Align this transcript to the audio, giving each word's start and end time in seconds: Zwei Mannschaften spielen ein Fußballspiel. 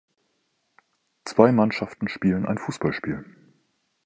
Zwei 1.25 1.51
Mannschaften 1.51 2.07
spielen 2.07 2.47
ein 2.47 2.57
Fußballspiel. 2.57 3.23